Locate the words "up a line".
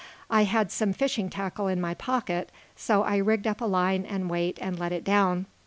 3.45-4.03